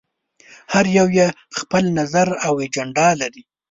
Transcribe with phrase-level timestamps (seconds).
[0.73, 1.27] هر يو یې
[1.59, 3.41] خپل نظر او اجنډا لري.